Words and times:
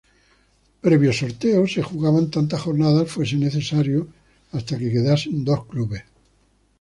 Previo 0.85 1.11
sorteo, 1.19 1.61
se 1.73 1.83
jugaban 1.83 2.31
tantas 2.35 2.61
jornadas 2.63 3.11
fuese 3.11 3.35
necesario 3.37 4.07
hasta 4.51 4.75
que 4.79 4.89
quedasen 4.89 5.45
dos 5.45 5.63
clubes. 5.67 6.01